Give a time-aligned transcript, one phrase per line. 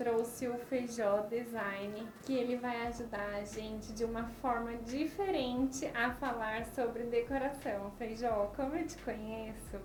[0.00, 6.12] trouxe o Feijó Design, que ele vai ajudar a gente de uma forma diferente a
[6.12, 7.92] falar sobre decoração.
[7.98, 9.76] Feijó, como eu te conheço,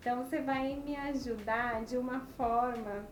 [0.00, 3.04] então você vai me ajudar de uma forma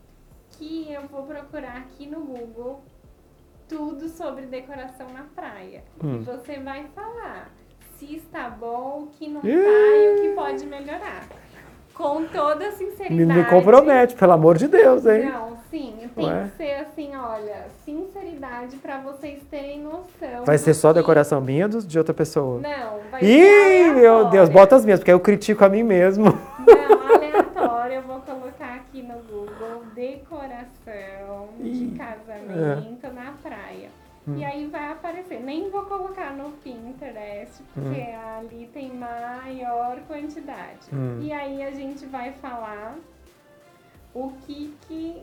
[0.52, 2.82] que eu vou procurar aqui no Google
[3.68, 5.84] tudo sobre decoração na praia.
[6.02, 6.20] Hum.
[6.22, 7.50] E você vai falar
[7.98, 11.28] se está bom, o que não está e o que pode melhorar.
[11.92, 13.14] Com toda sinceridade.
[13.14, 15.26] Me, me compromete, pelo amor de Deus, hein?
[15.26, 15.55] Não,
[16.16, 16.44] tem Ué?
[16.50, 20.44] que ser assim, olha, sinceridade pra vocês terem noção.
[20.44, 22.60] Vai ser só que- decoração minha ou de outra pessoa?
[22.60, 24.24] Não, vai ser Ih, meu.
[24.30, 26.24] Deus, bota as minhas, porque eu critico a mim mesmo.
[26.24, 33.88] Não, aleatório, eu vou colocar aqui no Google decoração Ih, de casamento na praia.
[34.28, 34.36] Hum.
[34.38, 35.38] E aí vai aparecer.
[35.40, 38.00] Nem vou colocar no Pinterest, porque
[38.38, 40.80] ali tem maior quantidade.
[40.92, 41.20] Hum.
[41.22, 42.96] E aí a gente vai falar
[44.12, 45.22] o que, que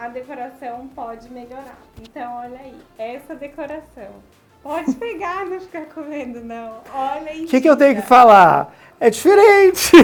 [0.00, 1.78] a decoração pode melhorar.
[2.00, 4.08] Então, olha aí, essa decoração.
[4.62, 6.78] Pode pegar, não ficar comendo, não.
[6.94, 7.44] Olha aí.
[7.44, 8.74] O que, que eu tenho que falar?
[8.98, 9.92] É diferente.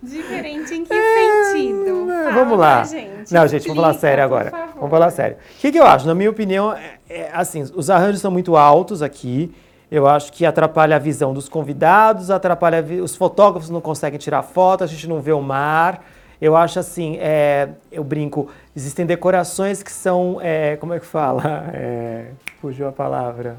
[0.00, 2.06] Diferente em que sentido?
[2.06, 2.84] Não, Fala vamos lá.
[2.84, 3.34] gente.
[3.34, 4.50] Não, gente, vamos falar Explica, sério agora.
[4.74, 5.36] Vamos falar sério.
[5.36, 6.06] O que, que eu acho?
[6.06, 9.54] Na minha opinião, é, é, assim, os arranjos são muito altos aqui.
[9.90, 14.18] Eu acho que atrapalha a visão dos convidados, atrapalha a vi- os fotógrafos não conseguem
[14.18, 16.02] tirar foto, a gente não vê o mar.
[16.40, 21.70] Eu acho assim, é, eu brinco, existem decorações que são, é, como é que fala?
[21.74, 23.56] É, fugiu a palavra.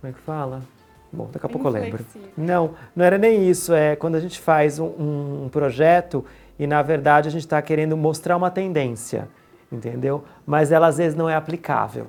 [0.00, 0.62] Como é que fala?
[1.12, 2.04] Bom, daqui a pouco eu lembro.
[2.36, 3.72] Não, não era nem isso.
[3.72, 6.24] É quando a gente faz um, um projeto
[6.58, 9.28] e, na verdade, a gente está querendo mostrar uma tendência,
[9.70, 10.24] entendeu?
[10.44, 12.08] Mas ela, às vezes, não é aplicável.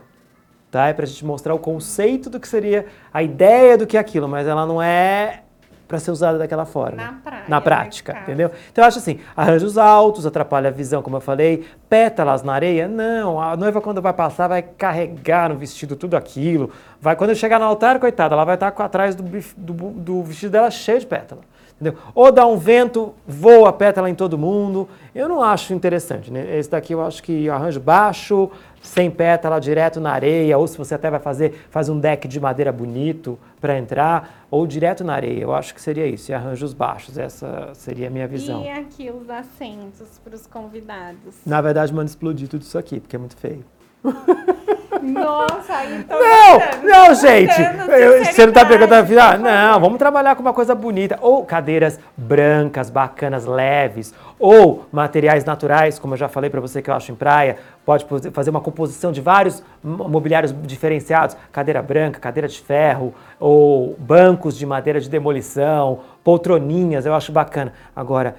[0.70, 0.88] Tá?
[0.88, 4.00] É para a gente mostrar o conceito do que seria a ideia do que é
[4.00, 5.44] aquilo, mas ela não é
[5.88, 6.97] para ser usada daquela forma.
[6.97, 8.52] Na praia, Na prática, entendeu?
[8.71, 12.87] Então eu acho assim, arranjos altos, atrapalha a visão, como eu falei, pétalas na areia,
[12.87, 17.59] não, a noiva quando vai passar vai carregar no vestido tudo aquilo, vai quando chegar
[17.59, 19.23] no altar, coitada, ela vai estar com atrás do,
[19.55, 21.42] do, do vestido dela cheio de pétala.
[21.80, 21.99] Entendeu?
[22.15, 24.89] Ou dá um vento, voa a pétala em todo mundo.
[25.14, 26.32] Eu não acho interessante.
[26.32, 26.58] Né?
[26.58, 28.49] Esse daqui eu acho que arranjo baixo,
[28.82, 30.58] sem pétala, direto na areia.
[30.58, 34.66] Ou se você até vai fazer, faz um deck de madeira bonito para entrar, ou
[34.66, 35.43] direto na areia.
[35.43, 36.32] Eu acho que seria isso.
[36.32, 37.16] E arranjos baixos.
[37.16, 38.64] Essa seria a minha visão.
[38.64, 41.36] E aqui os assentos para os convidados.
[41.45, 43.64] Na verdade, manda explodir tudo isso aqui, porque é muito feio.
[45.02, 47.61] Nossa, aí tô Não, gostando, não, gente.
[47.99, 49.37] eu- você não tá perguntando ah.
[49.37, 51.17] Não, vamos trabalhar com uma coisa bonita.
[51.21, 54.13] Ou cadeiras brancas, bacanas, leves.
[54.39, 57.57] Ou materiais naturais, como eu já falei pra você que eu acho em praia.
[57.86, 61.36] Pode fazer uma composição de vários mo- mobiliários diferenciados.
[61.52, 63.13] Cadeira branca, cadeira de ferro.
[63.39, 65.99] Ou bancos de madeira de demolição.
[66.23, 67.73] Poltroninhas, eu acho bacana.
[67.95, 68.36] Agora,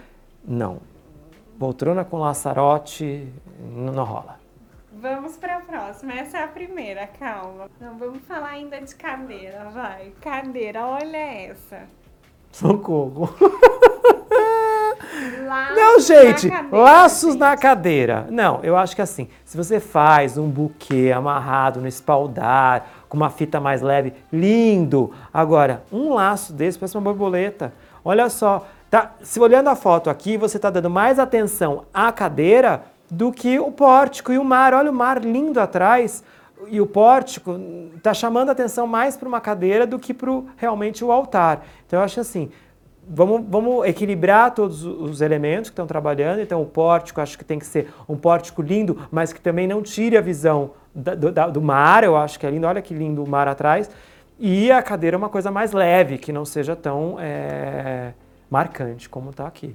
[0.47, 0.79] não.
[1.59, 3.27] Poltrona com laçarote,
[3.75, 4.37] não rola.
[4.93, 6.15] Vamos para a próxima.
[6.15, 7.69] Essa é a primeira, calma.
[7.81, 10.13] Não vamos falar ainda de cadeira, vai.
[10.21, 11.83] Cadeira, olha essa.
[12.51, 13.29] Socorro.
[15.47, 17.41] Laços Não, gente, na cadeira, laços gente.
[17.41, 18.27] na cadeira.
[18.31, 23.31] Não, eu acho que assim, se você faz um buquê amarrado no espaldar, com uma
[23.31, 25.13] fita mais leve, lindo.
[25.33, 27.73] Agora, um laço desse parece uma borboleta.
[28.05, 32.85] Olha só, tá, se olhando a foto aqui, você está dando mais atenção à cadeira
[33.11, 34.75] do que o pórtico e o mar.
[34.75, 36.23] Olha o mar lindo atrás.
[36.69, 37.59] E o pórtico
[37.97, 41.65] está chamando a atenção mais para uma cadeira do que para realmente o altar.
[41.87, 42.51] Então eu acho assim,
[43.11, 46.41] Vamos, vamos equilibrar todos os elementos que estão trabalhando.
[46.41, 49.83] Então, o pórtico, acho que tem que ser um pórtico lindo, mas que também não
[49.83, 52.05] tire a visão do, do mar.
[52.05, 52.67] Eu acho que é lindo.
[52.67, 53.91] Olha que lindo o mar atrás.
[54.39, 58.13] E a cadeira é uma coisa mais leve, que não seja tão é,
[58.51, 59.75] marcante como está aqui.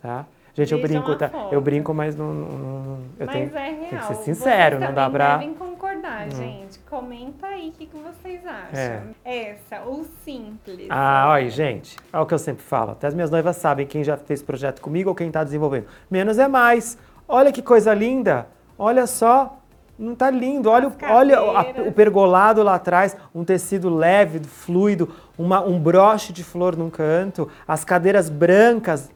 [0.00, 0.24] Tá?
[0.64, 1.28] Gente, eu brinco, tá?
[1.28, 1.52] foto.
[1.52, 2.32] Eu brinco, mas não.
[2.34, 3.88] não- eu Mas tenho, é real.
[3.90, 5.36] tem que ser sincero, Vocês não dá pra.
[5.38, 6.78] devem concordar, gente.
[6.88, 9.14] Comenta aí o que, que vocês acham.
[9.24, 10.86] Essa, o simples.
[10.90, 11.96] Ah, olha gente.
[12.12, 12.92] É o que eu sempre falo.
[12.92, 15.86] Até as minhas noivas sabem quem já fez projeto comigo ou quem está desenvolvendo.
[16.10, 16.98] Menos é mais.
[17.28, 18.46] Olha que coisa linda.
[18.78, 19.57] Olha só.
[19.98, 20.70] Não tá lindo.
[20.70, 26.44] Olha, olha a- o pergolado lá atrás, um tecido leve, fluido, uma- um broche de
[26.44, 29.10] flor num canto, as cadeiras brancas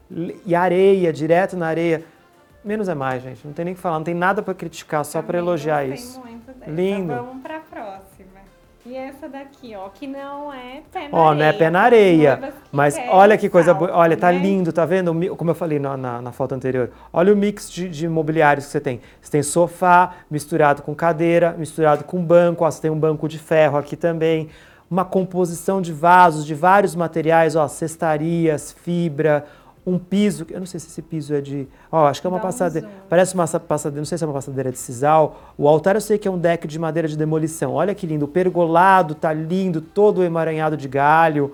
[0.45, 2.03] e areia, direto na areia.
[2.65, 3.45] Menos é mais, gente.
[3.45, 6.21] Não tem nem o que falar, não tem nada para criticar, só para elogiar isso.
[6.67, 7.13] Lindo.
[7.13, 7.61] Vamos pra.
[8.85, 11.35] E essa daqui, ó, que não é pé na Ó, areia.
[11.39, 13.91] não é pé na as areia, mas olha que coisa boa.
[13.93, 14.39] Olha, tá né?
[14.39, 15.13] lindo, tá vendo?
[15.37, 16.91] Como eu falei na, na, na foto anterior.
[17.13, 18.99] Olha o mix de, de mobiliários que você tem.
[19.21, 22.65] Você tem sofá misturado com cadeira, misturado com banco.
[22.65, 24.49] Ó, você tem um banco de ferro aqui também.
[24.91, 29.45] Uma composição de vasos de vários materiais, ó, cestarias, fibra,
[29.85, 32.37] um piso, eu não sei se esse piso é de, ó, acho que é uma
[32.37, 35.53] um passadeira, parece uma sa- passadeira, não sei se é uma passadeira de sisal.
[35.57, 37.73] O altar eu sei que é um deck de madeira de demolição.
[37.73, 41.51] Olha que lindo, o pergolado tá lindo, todo emaranhado de galho.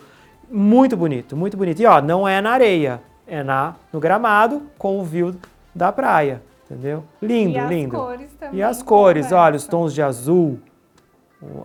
[0.49, 1.81] Muito bonito, muito bonito.
[1.81, 5.35] E ó, não é na areia, é na no gramado com o view
[5.73, 7.03] da praia, entendeu?
[7.21, 7.95] Lindo, e as lindo.
[7.97, 8.59] cores também.
[8.59, 9.39] E as cores, conversam.
[9.45, 10.59] olha, os tons de azul.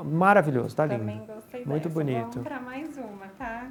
[0.04, 1.00] Maravilhoso, tá lindo.
[1.00, 1.94] Também gostei Muito dessa.
[1.94, 2.30] bonito.
[2.34, 3.66] Vamos pra mais uma, tá?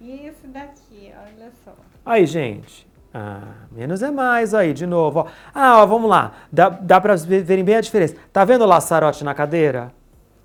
[0.00, 1.74] E esse daqui, olha só.
[2.04, 2.86] Aí, gente.
[3.12, 3.40] Ah,
[3.72, 5.20] menos é mais aí, de novo.
[5.20, 5.26] Ó.
[5.54, 6.32] Ah, ó, vamos lá.
[6.52, 8.14] Dá, dá para verem bem a diferença.
[8.32, 9.90] Tá vendo o laçarote na cadeira?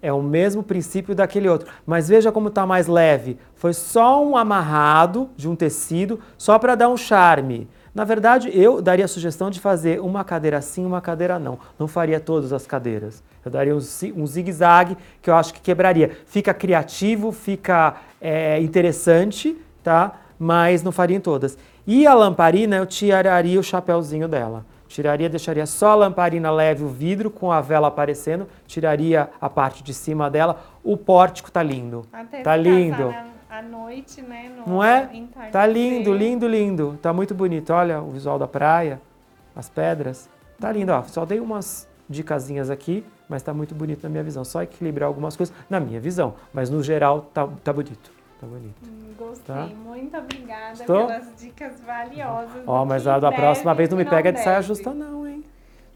[0.02, 1.68] É o mesmo princípio daquele outro.
[1.86, 3.38] Mas veja como tá mais leve.
[3.56, 7.68] Foi só um amarrado de um tecido, só para dar um charme.
[7.94, 11.60] Na verdade, eu daria a sugestão de fazer uma cadeira sim, uma cadeira não.
[11.78, 13.22] Não faria todas as cadeiras.
[13.44, 13.80] Eu daria um,
[14.16, 16.12] um zigue-zague que eu acho que quebraria.
[16.26, 20.14] Fica criativo, fica é, interessante, tá?
[20.40, 21.58] Mas não faria em todas.
[21.86, 24.66] E a lamparina, eu tiraria o chapéuzinho dela.
[24.88, 29.82] Tiraria, deixaria só a lamparina leve, o vidro com a vela aparecendo, tiraria a parte
[29.84, 30.62] de cima dela.
[30.84, 32.06] O pórtico tá lindo.
[32.12, 32.98] Até Tá lindo.
[32.98, 34.50] passar na- à noite, né?
[34.56, 35.10] no Não é?
[35.52, 36.98] Tá lindo, lindo, lindo.
[37.02, 37.72] Tá muito bonito.
[37.74, 39.02] Olha o visual da praia,
[39.54, 40.30] as pedras.
[40.58, 41.04] Tá lindo, ó.
[41.04, 44.46] Só dei umas dicasinhas aqui, mas tá muito bonito na minha visão.
[44.46, 46.36] Só equilibrar algumas coisas na minha visão.
[46.54, 48.12] Mas no geral tá, tá bonito.
[48.40, 48.76] Tá bonito.
[48.88, 49.54] Hum, Gostei.
[49.54, 49.66] Tá?
[49.68, 51.08] Muito obrigada Gostou?
[51.08, 52.64] pelas dicas valiosas.
[52.66, 54.68] Ó, mas a da deve próxima vez não me e pega de saia deve.
[54.68, 55.44] justa, não, hein?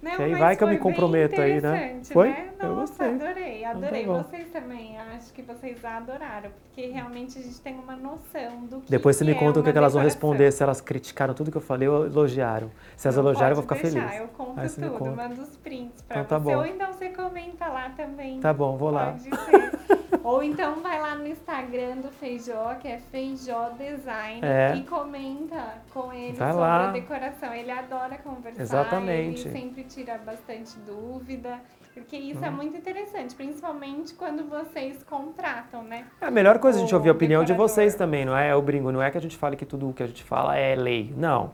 [0.01, 2.00] Não, Que aí vai que eu me comprometo aí, né?
[2.12, 2.30] Foi?
[2.30, 2.50] Né?
[2.62, 3.27] Eu Nossa, gostei.
[3.27, 4.06] adorei, Então tá adorei.
[4.06, 8.92] vocês também, acho que vocês adoraram, porque realmente a gente tem uma noção do que
[8.92, 11.57] Depois você me é conta o que, elas vão responder, se elas criticaram tudo que
[11.57, 12.69] eu falei ou elogiaram.
[12.95, 14.21] Se elas Não, elogiaram, eu vou ficar deixar, feliz.
[14.21, 15.12] Eu conto Aí tudo, conta.
[15.12, 16.53] mando os prints pra Então tá você.
[16.56, 16.59] bom.
[16.62, 18.39] Ou então você comenta lá também.
[18.39, 19.15] Tá bom, vou lá.
[20.24, 24.75] Ou então vai lá no Instagram do Feijó, que é Feijó Design, É.
[24.75, 26.89] e comenta com ele Vai sobre lá.
[26.89, 27.53] a decoração.
[27.53, 29.48] Ele adora conversar, Exatamente.
[29.48, 31.59] ele sempre tira bastante dúvida,
[31.94, 32.45] porque isso Hum.
[32.45, 36.06] é muito interessante, principalmente quando vocês contratam, né?
[36.19, 37.69] É a melhor coisa a gente ouvir a opinião de decorador.
[37.74, 38.50] vocês também, não é?
[38.50, 40.24] É o brinco, não é que a gente fale que tudo o que a gente
[40.24, 41.13] fala é lei.
[41.15, 41.53] Não.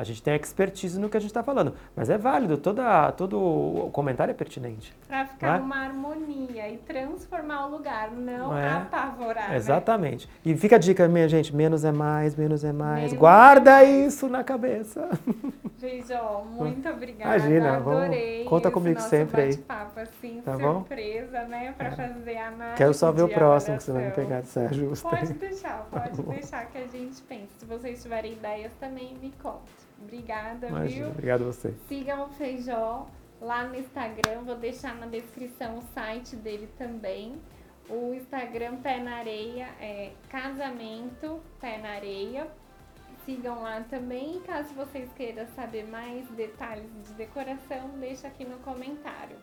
[0.00, 1.74] A gente tem expertise no que a gente está falando.
[1.94, 4.96] Mas é válido, toda, todo o comentário é pertinente.
[5.06, 5.60] Pra ficar é?
[5.60, 8.72] uma harmonia e transformar o lugar, não é?
[8.72, 9.50] apavorar.
[9.50, 9.56] né?
[9.56, 10.26] Exatamente.
[10.42, 13.02] E fica a dica, minha gente: menos é mais, menos é mais.
[13.02, 14.14] Menos Guarda é mais.
[14.14, 15.06] isso na cabeça.
[15.78, 17.36] Feijó, muito obrigada.
[17.36, 18.44] Imagina, vamos- Adorei.
[18.44, 19.64] conta esse comigo sempre aí.
[19.96, 20.74] assim, Tá bom?
[20.76, 21.74] surpresa, né?
[21.76, 22.76] Pra fazer a análise.
[22.76, 25.08] Quero só ver o próximo que você vai me pegar de saia justa.
[25.08, 27.48] Pode deixar, pode Tá deixar que a gente pense.
[27.58, 29.89] Se vocês tiverem ideias também, me conte.
[30.00, 31.12] Obrigada, Imagina, viu?
[31.12, 31.74] obrigado a você.
[31.88, 33.06] Sigam o Feijó
[33.40, 37.40] lá no Instagram, vou deixar na descrição o site dele também.
[37.88, 42.46] O Instagram Pé na Areia é casamento Pé na Areia.
[43.24, 44.36] Sigam lá também.
[44.36, 49.36] E caso vocês queiram saber mais detalhes de decoração, deixa aqui no comentário.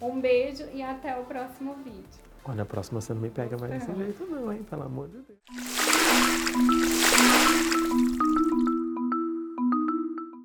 [0.00, 2.28] Um beijo e até o próximo vídeo.
[2.44, 4.62] Olha, a próxima você não me pega mais desse jeito, não, hein?
[4.68, 5.38] Pelo amor de Deus.